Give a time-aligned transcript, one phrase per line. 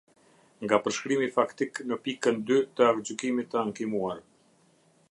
[0.67, 4.27] Nga përshkrimi faktik në pikë dy të aktgjykimit të ankimuar.